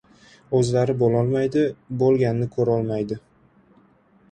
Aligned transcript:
O‘zlari 0.59 0.95
bo‘lolmaydi, 1.01 1.67
bo‘lganni 2.01 2.51
ko‘rolmaydi! 2.57 3.21